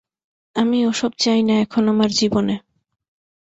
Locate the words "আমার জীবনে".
1.87-2.55